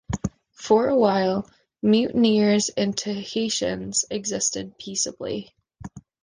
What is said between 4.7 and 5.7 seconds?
peaceably.